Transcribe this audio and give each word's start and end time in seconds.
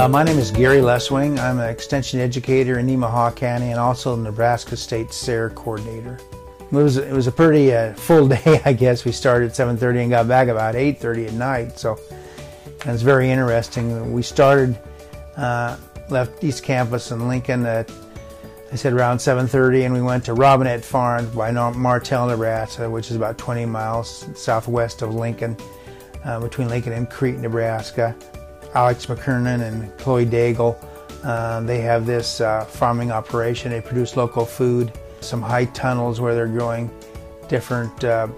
Uh, 0.00 0.08
my 0.08 0.22
name 0.22 0.38
is 0.38 0.50
Gary 0.50 0.78
Lesoing. 0.78 1.38
I'm 1.38 1.58
an 1.58 1.68
extension 1.68 2.20
educator 2.20 2.78
in 2.78 2.86
Nemaha 2.86 3.36
County 3.36 3.66
and 3.66 3.78
also 3.78 4.16
Nebraska 4.16 4.74
State 4.74 5.12
SARE 5.12 5.50
coordinator. 5.50 6.18
It 6.58 6.72
was, 6.72 6.96
it 6.96 7.12
was 7.12 7.26
a 7.26 7.32
pretty 7.32 7.74
uh, 7.74 7.92
full 7.92 8.26
day, 8.36 8.62
I 8.64 8.72
guess. 8.72 9.04
We 9.04 9.12
started 9.12 9.50
at 9.50 9.56
7.30 9.56 10.00
and 10.00 10.10
got 10.10 10.26
back 10.26 10.48
about 10.48 10.74
8.30 10.74 11.26
at 11.26 11.32
night, 11.34 11.78
so 11.78 11.98
it 12.62 12.86
was 12.86 13.02
very 13.02 13.30
interesting. 13.30 14.10
We 14.10 14.22
started, 14.22 14.78
uh, 15.36 15.76
left 16.08 16.42
East 16.42 16.62
Campus 16.62 17.10
in 17.10 17.28
Lincoln 17.28 17.66
at, 17.66 17.92
I 18.72 18.76
said 18.76 18.94
around 18.94 19.18
7.30, 19.18 19.84
and 19.84 19.92
we 19.92 20.00
went 20.00 20.24
to 20.24 20.32
Robinette 20.32 20.82
Farms 20.82 21.28
by 21.28 21.50
Martell, 21.50 22.26
Nebraska, 22.26 22.88
which 22.88 23.10
is 23.10 23.16
about 23.16 23.36
20 23.36 23.66
miles 23.66 24.26
southwest 24.34 25.02
of 25.02 25.14
Lincoln, 25.14 25.58
uh, 26.24 26.40
between 26.40 26.70
Lincoln 26.70 26.94
and 26.94 27.10
Crete, 27.10 27.36
Nebraska. 27.36 28.16
Alex 28.74 29.06
McKiernan 29.06 29.62
and 29.62 29.96
Chloe 29.98 30.26
Diegel. 30.26 30.76
Uh, 31.24 31.60
they 31.60 31.80
have 31.80 32.06
this 32.06 32.40
uh, 32.40 32.64
farming 32.64 33.10
operation. 33.10 33.70
They 33.70 33.80
produce 33.80 34.16
local 34.16 34.46
food, 34.46 34.92
some 35.20 35.42
high 35.42 35.66
tunnels 35.66 36.20
where 36.20 36.34
they're 36.34 36.46
growing 36.46 36.90
different 37.48 38.04
uh, 38.04 38.28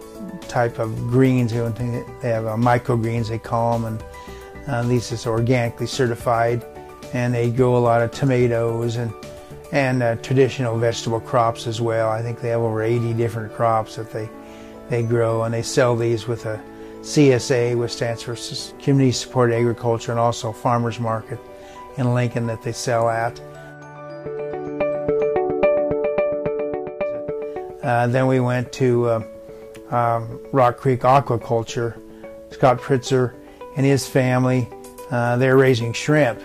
type 0.49 0.79
of 0.79 0.97
greens. 1.09 1.53
They 1.53 1.59
have 1.59 2.47
uh, 2.47 2.57
microgreens, 2.57 3.29
they 3.29 3.39
call 3.39 3.79
them, 3.79 3.98
and 3.98 4.03
uh, 4.67 4.83
these 4.84 5.12
is 5.12 5.27
organically 5.27 5.87
certified. 5.87 6.65
And 7.12 7.34
they 7.34 7.51
grow 7.51 7.77
a 7.77 7.78
lot 7.78 8.01
of 8.01 8.11
tomatoes 8.11 8.97
and 8.97 9.12
and 9.71 10.03
uh, 10.03 10.17
traditional 10.17 10.78
vegetable 10.78 11.21
crops 11.21 11.67
as 11.67 11.81
well. 11.81 12.11
I 12.11 12.23
think 12.23 12.41
they 12.41 12.49
have 12.51 12.61
over 12.61 12.83
80 12.83 13.15
different 13.15 13.55
crops 13.55 13.97
that 13.97 14.11
they 14.11 14.28
they 14.89 15.03
grow, 15.03 15.45
and 15.45 15.55
they 15.55 15.62
sell 15.62 15.95
these 15.95 16.27
with 16.27 16.47
a 16.47 16.62
CSA, 17.03 17.77
which 17.77 17.92
stands 17.92 18.22
for 18.22 18.36
Community 18.83 19.12
Supported 19.12 19.56
Agriculture, 19.56 20.12
and 20.12 20.20
also 20.20 20.53
Farmers 20.53 20.98
Market 20.98 21.39
in 21.98 22.14
Lincoln 22.14 22.47
that 22.47 22.62
they 22.62 22.72
sell 22.72 23.11
at. 23.11 23.39
Uh, 27.83 28.06
then 28.06 28.27
we 28.28 28.41
went 28.41 28.72
to 28.72 29.06
uh, 29.06 29.22
um, 29.91 30.41
Rock 30.53 30.78
Creek 30.78 31.00
Aquaculture. 31.00 32.00
Scott 32.53 32.78
Pritzer 32.78 33.34
and 33.77 33.84
his 33.84 34.06
family, 34.06 34.69
uh, 35.11 35.37
they're 35.37 35.56
raising 35.56 35.92
shrimp, 35.92 36.41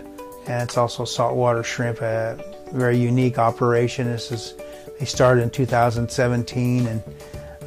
and 0.48 0.64
it's 0.64 0.78
also 0.78 1.06
saltwater 1.06 1.64
shrimp, 1.64 2.02
a 2.02 2.38
very 2.72 2.98
unique 2.98 3.38
operation. 3.38 4.08
This 4.08 4.32
is 4.32 4.54
they 5.00 5.06
started 5.06 5.44
in 5.44 5.50
2017, 5.50 6.88
and 6.88 7.04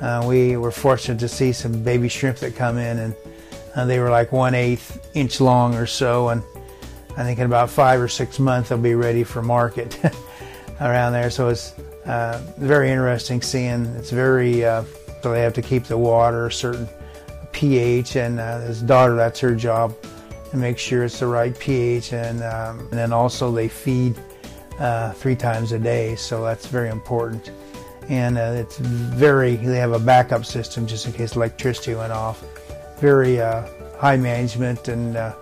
uh, 0.01 0.25
we 0.27 0.56
were 0.56 0.70
fortunate 0.70 1.19
to 1.20 1.29
see 1.29 1.53
some 1.53 1.83
baby 1.83 2.09
shrimp 2.09 2.39
that 2.39 2.56
come 2.56 2.79
in, 2.79 2.98
and 2.98 3.15
uh, 3.75 3.84
they 3.84 3.98
were 3.98 4.11
like 4.11 4.33
one 4.33 4.55
eighth 4.55 5.11
inch 5.15 5.41
long 5.41 5.75
or 5.75 5.87
so. 5.87 6.31
And 6.31 6.43
I 7.17 7.25
think 7.25 7.39
in 7.39 7.47
about 7.47 7.70
five 7.70 8.01
or 8.01 8.09
six 8.09 8.39
months 8.39 8.71
they'll 8.71 8.78
be 8.78 8.95
ready 8.95 9.25
for 9.25 9.43
market 9.43 9.98
around 10.81 11.12
there. 11.12 11.31
So 11.31 11.48
it's 11.48 11.73
uh, 12.06 12.43
very 12.59 12.91
interesting 12.91 13.43
seeing. 13.43 13.87
It's 13.97 14.11
very 14.11 14.65
uh, 14.65 14.84
so 15.23 15.33
they 15.33 15.43
have 15.43 15.55
to 15.55 15.62
keep 15.62 15.84
the 15.84 15.98
water 15.98 16.47
a 16.47 16.53
certain 16.53 16.89
pH, 17.53 18.17
and 18.17 18.41
uh, 18.41 18.61
his 18.61 18.83
daughter 18.83 19.15
that's 19.17 19.41
her 19.41 19.55
job 19.55 19.95
to 20.51 20.56
make 20.56 20.78
sure 20.78 21.05
it's 21.05 21.21
the 21.21 21.27
right 21.27 21.56
pH, 21.59 22.12
and, 22.12 22.43
um, 22.43 22.81
and 22.81 22.93
then 22.93 23.12
also 23.12 23.53
they 23.53 23.69
feed 23.69 24.16
uh, 24.78 25.12
three 25.12 25.37
times 25.37 25.72
a 25.72 25.78
day, 25.78 26.16
so 26.16 26.43
that's 26.43 26.66
very 26.66 26.89
important 26.89 27.53
and 28.10 28.37
uh, 28.37 28.53
it's 28.56 28.76
very 28.78 29.54
they 29.54 29.78
have 29.78 29.93
a 29.93 29.98
backup 29.98 30.44
system 30.44 30.84
just 30.87 31.06
in 31.06 31.12
case 31.12 31.37
electricity 31.37 31.94
went 31.94 32.12
off. 32.12 32.44
Very 32.98 33.41
uh, 33.41 33.66
high 33.98 34.16
management 34.16 34.88
and 34.88 35.16
uh, 35.16 35.32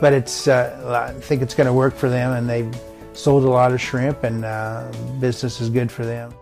but 0.00 0.14
it's 0.14 0.48
uh, 0.48 1.12
I 1.14 1.20
think 1.20 1.42
it's 1.42 1.54
going 1.54 1.66
to 1.66 1.72
work 1.72 1.94
for 1.94 2.08
them 2.08 2.32
and 2.32 2.48
they 2.48 2.68
sold 3.12 3.44
a 3.44 3.48
lot 3.48 3.72
of 3.72 3.80
shrimp 3.80 4.24
and 4.24 4.44
uh, 4.44 4.90
business 5.20 5.60
is 5.60 5.68
good 5.68 5.92
for 5.92 6.06
them. 6.06 6.32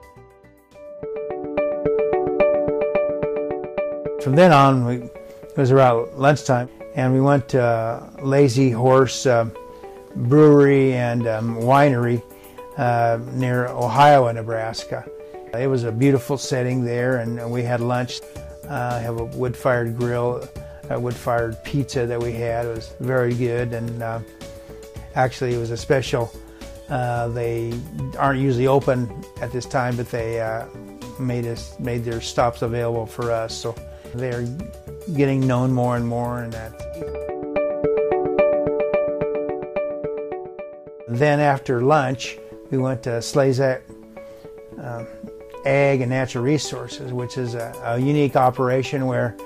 From 4.23 4.37
then 4.37 4.53
on 4.53 4.87
we, 4.87 4.95
it 4.97 5.57
was 5.57 5.73
around 5.73 6.17
lunchtime 6.17 6.69
and 6.95 7.13
we 7.13 7.21
went 7.21 7.49
to 7.51 7.61
uh, 7.61 8.11
Lazy 8.23 8.71
Horse 8.71 9.27
Brewery 10.15 10.95
and 10.95 11.27
um, 11.27 11.57
Winery 11.57 12.23
near 13.35 13.67
Ohio 13.67 14.29
and 14.29 14.37
Nebraska 14.37 15.05
it 15.55 15.69
was 15.69 15.85
a 15.85 15.93
beautiful 15.93 16.39
setting 16.39 16.85
there, 16.85 17.19
and 17.19 17.51
we 17.51 17.63
had 17.63 17.81
lunch. 17.81 18.21
Uh, 18.69 18.99
have 19.01 19.21
a 19.21 19.25
wood-fired 19.25 19.97
grill, 19.97 20.49
a 20.91 20.99
wood-fired 20.99 21.63
pizza 21.63 22.05
that 22.07 22.21
we 22.21 22.33
had. 22.33 22.67
It 22.67 22.75
was 22.75 22.95
very 22.99 23.33
good, 23.35 23.73
and 23.73 24.03
uh, 24.03 24.21
actually 25.15 25.55
it 25.55 25.59
was 25.59 25.71
a 25.71 25.77
special. 25.77 26.33
Uh, 26.89 27.29
they 27.29 27.73
aren't 28.19 28.41
usually 28.41 28.67
open 28.67 29.25
at 29.41 29.53
this 29.53 29.67
time, 29.67 29.97
but 29.97 30.11
they 30.11 30.41
uh, 30.41 30.67
made 31.19 31.47
us 31.47 31.79
made 31.79 32.05
their 32.05 32.21
stops 32.21 32.63
available 32.63 33.07
for 33.07 33.31
us. 33.31 33.57
So 33.57 33.75
they're 34.15 34.47
getting 35.15 35.47
known 35.47 35.73
more 35.73 35.97
and 35.97 36.07
more, 36.07 36.43
and 36.43 36.53
that. 36.53 36.73
Then 41.09 41.39
after 41.39 41.83
lunch, 41.83 42.37
we 42.71 42.79
went 42.79 43.05
to 43.05 43.11
Slezak 43.21 43.81
uh, 43.89 43.96
Ag 45.67 46.01
and 46.01 46.11
Natural 46.11 46.45
Resources, 46.45 47.13
which 47.13 47.37
is 47.37 47.55
a, 47.55 47.75
a 47.85 47.99
unique 47.99 48.37
operation 48.37 49.07
where 49.07 49.37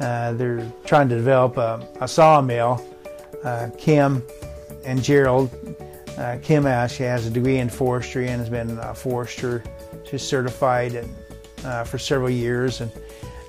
uh, 0.00 0.32
they're 0.34 0.70
trying 0.84 1.08
to 1.08 1.16
develop 1.16 1.56
a, 1.56 1.86
a 2.00 2.08
sawmill. 2.08 2.84
Uh, 3.42 3.68
Kim 3.76 4.22
and 4.84 5.02
Gerald, 5.02 5.50
uh, 6.16 6.38
Kim 6.42 6.66
actually 6.66 7.06
has 7.06 7.26
a 7.26 7.30
degree 7.30 7.58
in 7.58 7.68
forestry 7.68 8.28
and 8.28 8.40
has 8.40 8.48
been 8.48 8.78
a 8.78 8.94
forester. 8.94 9.62
She's 10.08 10.22
certified 10.22 10.94
and, 10.94 11.14
uh, 11.64 11.84
for 11.84 11.98
several 11.98 12.30
years. 12.30 12.80
And 12.80 12.92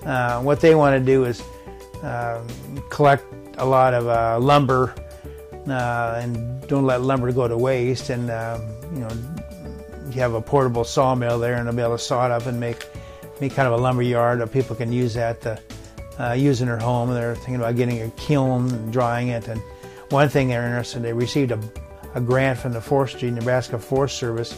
uh, 0.04 0.42
what 0.42 0.62
they 0.62 0.74
want 0.76 1.00
to 1.00 1.06
do 1.06 1.26
is 1.26 1.44
um, 2.02 2.48
collect 2.90 3.24
a 3.58 3.66
lot 3.66 3.94
of 3.94 4.08
uh, 4.08 4.40
lumber 4.40 4.94
and 5.68 6.68
don't 6.68 6.86
let 6.86 7.02
lumber 7.02 7.32
go 7.32 7.48
to 7.48 7.58
waste 7.58 8.10
and 8.10 8.30
um, 8.30 8.62
you 8.94 9.00
know 9.00 9.35
you 10.16 10.22
have 10.22 10.34
a 10.34 10.42
portable 10.42 10.84
sawmill 10.84 11.38
there 11.40 11.56
and 11.56 11.68
they'll 11.68 11.76
be 11.76 11.82
able 11.82 11.98
to 11.98 12.04
saw 12.04 12.26
it 12.26 12.32
up 12.32 12.46
and 12.46 12.60
make 12.60 12.88
make 13.42 13.54
kind 13.54 13.68
of 13.68 13.74
a 13.74 13.78
lumber 13.78 14.02
yard 14.02 14.40
that 14.40 14.52
people 14.52 14.76
can 14.76 14.92
use 14.92 15.14
that 15.14 15.42
to 15.42 15.60
uh, 16.20 16.32
use 16.34 16.62
in 16.62 16.68
their 16.68 16.78
home. 16.78 17.10
They're 17.14 17.36
thinking 17.36 17.56
about 17.56 17.76
getting 17.76 18.02
a 18.02 18.10
kiln 18.12 18.70
and 18.72 18.94
drying 18.94 19.30
it. 19.30 19.48
And 19.48 19.62
one 20.10 20.30
thing 20.30 20.48
they're 20.48 20.66
interested 20.66 20.98
in, 20.98 21.04
they 21.04 21.14
received 21.14 21.52
a, 21.52 21.60
a 22.14 22.22
grant 22.22 22.58
from 22.60 22.72
the 22.72 22.80
Forestry, 22.80 23.30
Nebraska 23.32 23.78
Forest 23.78 24.18
Service 24.18 24.58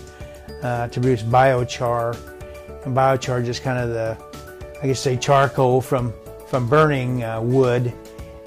uh, 0.62 0.88
to 0.90 1.00
produce 1.00 1.24
biochar. 1.24 2.16
And 2.86 2.96
biochar 2.96 3.46
is 3.48 3.60
kind 3.60 3.80
of 3.80 3.90
the, 3.90 4.18
I 4.84 4.88
guess 4.88 5.00
say 5.00 5.18
charcoal 5.18 5.82
from, 5.82 6.14
from 6.48 6.70
burning 6.70 7.24
uh, 7.24 7.42
wood, 7.42 7.92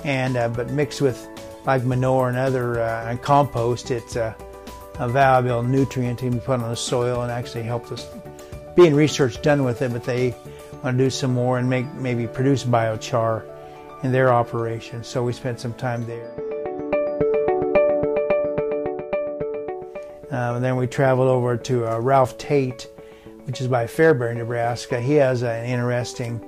and 0.04 0.36
uh, 0.36 0.48
but 0.48 0.70
mixed 0.70 1.00
with 1.00 1.26
like 1.66 1.84
manure 1.84 2.28
and 2.28 2.38
other 2.38 2.80
uh, 2.80 3.10
and 3.10 3.20
compost, 3.20 3.90
it's 3.90 4.16
uh, 4.16 4.32
a 5.00 5.08
valuable 5.08 5.62
nutrient 5.62 6.18
to 6.18 6.30
be 6.30 6.38
put 6.38 6.60
on 6.60 6.68
the 6.68 6.76
soil 6.76 7.22
and 7.22 7.32
actually 7.32 7.62
help 7.62 7.90
us. 7.90 8.06
Being 8.76 8.94
research 8.94 9.40
done 9.40 9.64
with 9.64 9.80
it, 9.80 9.92
but 9.92 10.04
they 10.04 10.34
want 10.84 10.98
to 10.98 11.04
do 11.04 11.10
some 11.10 11.32
more 11.32 11.58
and 11.58 11.68
make 11.68 11.90
maybe 11.94 12.26
produce 12.26 12.64
biochar 12.64 13.42
in 14.02 14.12
their 14.12 14.30
operation. 14.30 15.02
So 15.02 15.24
we 15.24 15.32
spent 15.32 15.58
some 15.58 15.72
time 15.74 16.06
there. 16.06 16.30
Um, 20.30 20.56
and 20.56 20.64
then 20.64 20.76
we 20.76 20.86
traveled 20.86 21.28
over 21.28 21.56
to 21.56 21.92
uh, 21.94 21.98
Ralph 21.98 22.36
Tate, 22.36 22.86
which 23.44 23.60
is 23.60 23.68
by 23.68 23.86
Fairbury, 23.86 24.36
Nebraska. 24.36 25.00
He 25.00 25.14
has 25.14 25.42
an 25.42 25.64
interesting, 25.64 26.40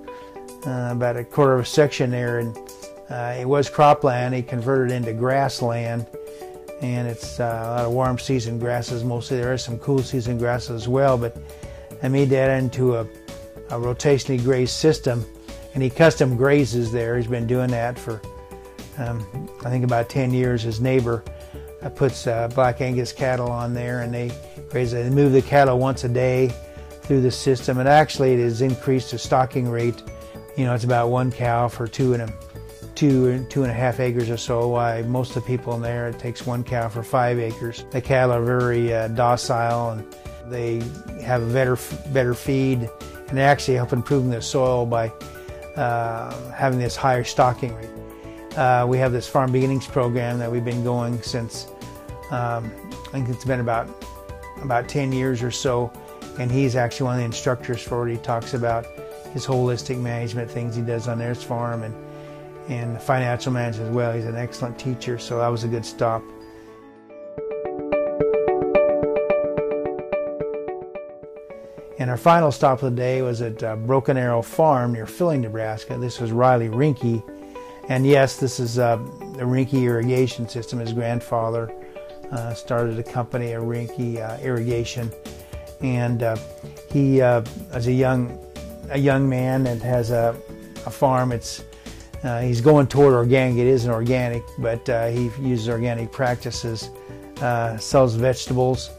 uh, 0.66 0.90
about 0.92 1.16
a 1.16 1.24
quarter 1.24 1.54
of 1.54 1.60
a 1.60 1.64
section 1.64 2.10
there, 2.10 2.38
and 2.38 2.56
uh, 3.10 3.34
it 3.40 3.46
was 3.46 3.68
cropland. 3.70 4.34
He 4.34 4.42
converted 4.42 4.92
into 4.92 5.14
grassland 5.14 6.06
and 6.82 7.06
it's 7.06 7.38
uh, 7.40 7.44
a 7.44 7.70
lot 7.70 7.84
of 7.86 7.92
warm 7.92 8.18
season 8.18 8.58
grasses 8.58 9.04
mostly. 9.04 9.38
There 9.38 9.52
are 9.52 9.58
some 9.58 9.78
cool 9.78 10.00
season 10.00 10.36
grasses 10.36 10.82
as 10.82 10.88
well, 10.88 11.16
but 11.16 11.36
I 12.02 12.08
made 12.08 12.28
that 12.30 12.58
into 12.58 12.96
a, 12.96 13.02
a 13.70 13.78
rotationally 13.78 14.42
grazed 14.42 14.74
system, 14.74 15.24
and 15.74 15.82
he 15.82 15.88
custom 15.88 16.36
grazes 16.36 16.90
there. 16.90 17.16
He's 17.16 17.28
been 17.28 17.46
doing 17.46 17.70
that 17.70 17.98
for 17.98 18.20
um, 18.98 19.48
I 19.64 19.70
think 19.70 19.84
about 19.84 20.08
10 20.08 20.34
years. 20.34 20.62
His 20.62 20.80
neighbor 20.80 21.24
uh, 21.80 21.88
puts 21.88 22.26
uh, 22.26 22.48
black 22.48 22.80
Angus 22.80 23.12
cattle 23.12 23.50
on 23.50 23.74
there, 23.74 24.00
and 24.00 24.12
they 24.12 24.32
graze. 24.68 24.92
They 24.92 25.08
move 25.08 25.32
the 25.32 25.42
cattle 25.42 25.78
once 25.78 26.04
a 26.04 26.08
day 26.08 26.52
through 27.02 27.22
the 27.22 27.30
system, 27.30 27.78
and 27.78 27.88
actually 27.88 28.34
it 28.34 28.40
has 28.40 28.60
increased 28.60 29.12
the 29.12 29.18
stocking 29.18 29.68
rate. 29.68 30.02
You 30.56 30.64
know, 30.64 30.74
it's 30.74 30.84
about 30.84 31.08
one 31.08 31.30
cow 31.30 31.68
for 31.68 31.86
two 31.86 32.12
and 32.12 32.24
a 32.24 32.32
two 33.02 33.44
two 33.50 33.62
and 33.62 33.70
a 33.72 33.74
half 33.74 33.98
acres 33.98 34.30
or 34.30 34.36
so. 34.36 34.68
Why 34.68 35.02
most 35.02 35.34
of 35.34 35.42
the 35.42 35.48
people 35.48 35.74
in 35.74 35.82
there 35.82 36.06
it 36.08 36.20
takes 36.20 36.46
one 36.46 36.62
cow 36.62 36.88
for 36.88 37.02
five 37.02 37.40
acres. 37.40 37.84
The 37.90 38.00
cattle 38.00 38.36
are 38.36 38.44
very 38.44 38.94
uh, 38.94 39.08
docile 39.08 39.90
and 39.90 40.14
they 40.46 40.80
have 41.20 41.42
a 41.42 41.52
better 41.52 41.76
better 42.12 42.32
feed, 42.32 42.88
and 43.28 43.36
they 43.36 43.42
actually 43.42 43.74
help 43.74 43.92
improving 43.92 44.30
the 44.30 44.40
soil 44.40 44.86
by 44.86 45.08
uh, 45.74 46.52
having 46.52 46.78
this 46.78 46.94
higher 46.94 47.24
stocking 47.24 47.74
rate. 47.74 47.90
Uh, 48.56 48.86
we 48.88 48.98
have 48.98 49.10
this 49.10 49.26
Farm 49.26 49.50
Beginnings 49.50 49.88
program 49.88 50.38
that 50.38 50.52
we've 50.52 50.64
been 50.64 50.84
going 50.84 51.20
since 51.22 51.66
Um, 52.30 52.70
I 53.08 53.10
think 53.10 53.28
it's 53.30 53.44
been 53.44 53.60
about 53.60 53.88
about 54.62 54.88
10 54.88 55.10
years 55.10 55.42
or 55.42 55.50
so, 55.50 55.90
and 56.38 56.52
he's 56.52 56.76
actually 56.76 57.06
one 57.06 57.14
of 57.14 57.18
the 57.18 57.26
instructors 57.26 57.82
for 57.82 58.08
it. 58.08 58.12
He 58.12 58.18
talks 58.18 58.54
about 58.54 58.86
his 59.32 59.44
holistic 59.44 59.98
management 59.98 60.48
things 60.48 60.76
he 60.76 60.82
does 60.82 61.08
on 61.08 61.18
his 61.18 61.42
farm 61.42 61.82
and 61.82 61.94
and 62.68 63.00
financial 63.00 63.52
management 63.52 63.90
as 63.90 63.94
well. 63.94 64.12
He's 64.12 64.24
an 64.24 64.36
excellent 64.36 64.78
teacher, 64.78 65.18
so 65.18 65.38
that 65.38 65.48
was 65.48 65.64
a 65.64 65.68
good 65.68 65.84
stop. 65.84 66.22
And 71.98 72.10
our 72.10 72.16
final 72.16 72.50
stop 72.50 72.82
of 72.82 72.90
the 72.90 72.96
day 72.96 73.22
was 73.22 73.42
at 73.42 73.62
uh, 73.62 73.76
Broken 73.76 74.16
Arrow 74.16 74.42
Farm 74.42 74.92
near 74.92 75.06
Filley, 75.06 75.38
Nebraska. 75.38 75.96
This 75.96 76.18
was 76.18 76.32
Riley 76.32 76.68
Reinke. 76.68 77.22
And 77.88 78.04
yes, 78.04 78.38
this 78.38 78.58
is 78.58 78.78
uh, 78.78 78.96
the 79.36 79.44
Reinke 79.44 79.74
irrigation 79.74 80.48
system. 80.48 80.80
His 80.80 80.92
grandfather 80.92 81.72
uh, 82.32 82.54
started 82.54 82.98
a 82.98 83.04
company, 83.04 83.52
a 83.52 83.60
Reinke 83.60 84.18
uh, 84.18 84.42
Irrigation. 84.42 85.12
And 85.80 86.24
uh, 86.24 86.36
he, 86.90 87.20
uh, 87.20 87.44
as 87.72 87.86
a 87.86 87.92
young, 87.92 88.36
a 88.90 88.98
young 88.98 89.28
man 89.28 89.66
and 89.66 89.80
has 89.82 90.10
a, 90.10 90.34
a 90.86 90.90
farm, 90.90 91.30
it's, 91.30 91.62
he's 92.42 92.60
going 92.60 92.86
toward 92.86 93.14
organic. 93.14 93.58
It 93.58 93.66
isn't 93.66 93.90
organic, 93.90 94.42
but 94.58 94.86
he 95.12 95.30
uses 95.40 95.68
organic 95.68 96.12
practices, 96.12 96.90
sells 97.78 98.14
vegetables, 98.14 98.90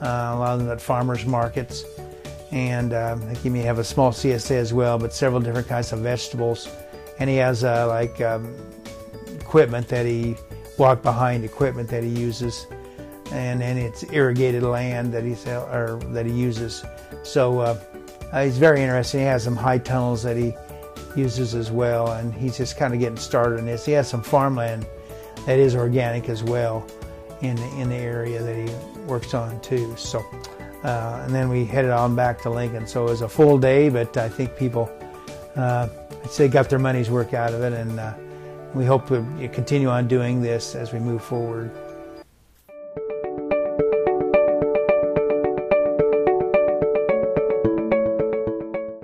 a 0.00 0.36
lot 0.36 0.54
of 0.54 0.60
them 0.60 0.70
at 0.70 0.80
farmers 0.80 1.26
markets 1.26 1.84
and 2.52 2.92
um, 2.92 3.22
I 3.22 3.26
think 3.26 3.38
he 3.38 3.48
may 3.48 3.62
have 3.62 3.78
a 3.78 3.84
small 3.84 4.10
CSA 4.10 4.52
as 4.52 4.72
well, 4.72 4.98
but 4.98 5.12
several 5.12 5.40
different 5.40 5.68
kinds 5.68 5.92
of 5.92 6.00
vegetables. 6.00 6.68
And 7.18 7.30
he 7.30 7.36
has 7.36 7.62
uh, 7.62 7.86
like 7.86 8.20
um, 8.20 8.52
equipment 9.38 9.88
that 9.88 10.06
he 10.06 10.36
walk 10.78 11.02
behind 11.02 11.44
equipment 11.44 11.88
that 11.90 12.02
he 12.02 12.08
uses, 12.08 12.66
and 13.32 13.60
then 13.60 13.76
it's 13.76 14.02
irrigated 14.12 14.62
land 14.62 15.12
that 15.12 15.22
he 15.22 15.34
sell, 15.34 15.64
or 15.66 16.00
that 16.12 16.26
he 16.26 16.32
uses. 16.32 16.84
So 17.22 17.60
uh, 17.60 17.80
uh, 18.32 18.44
he's 18.44 18.58
very 18.58 18.80
interesting. 18.80 19.20
He 19.20 19.26
has 19.26 19.44
some 19.44 19.56
high 19.56 19.78
tunnels 19.78 20.22
that 20.22 20.36
he 20.36 20.54
uses 21.16 21.54
as 21.54 21.70
well, 21.70 22.12
and 22.12 22.32
he's 22.34 22.56
just 22.56 22.76
kind 22.76 22.94
of 22.94 23.00
getting 23.00 23.16
started 23.16 23.58
in 23.58 23.66
this. 23.66 23.84
He 23.84 23.92
has 23.92 24.08
some 24.08 24.22
farmland 24.22 24.86
that 25.46 25.58
is 25.58 25.74
organic 25.74 26.28
as 26.28 26.42
well 26.42 26.86
in 27.40 27.58
in 27.78 27.88
the 27.88 27.96
area 27.96 28.42
that 28.42 28.56
he 28.56 29.04
works 29.06 29.34
on 29.34 29.60
too. 29.60 29.94
So. 29.96 30.24
Uh, 30.82 31.20
and 31.24 31.34
then 31.34 31.50
we 31.50 31.64
headed 31.64 31.90
on 31.90 32.16
back 32.16 32.40
to 32.40 32.50
Lincoln. 32.50 32.86
So 32.86 33.06
it 33.06 33.10
was 33.10 33.20
a 33.22 33.28
full 33.28 33.58
day, 33.58 33.90
but 33.90 34.16
I 34.16 34.28
think 34.28 34.56
people, 34.56 34.90
uh, 35.56 35.88
I'd 36.24 36.30
say, 36.30 36.48
got 36.48 36.70
their 36.70 36.78
money's 36.78 37.10
work 37.10 37.34
out 37.34 37.52
of 37.52 37.62
it, 37.62 37.72
and 37.74 38.00
uh, 38.00 38.14
we 38.74 38.86
hope 38.86 39.06
to 39.08 39.22
continue 39.52 39.88
on 39.88 40.08
doing 40.08 40.40
this 40.40 40.74
as 40.74 40.92
we 40.92 40.98
move 40.98 41.22
forward. 41.22 41.70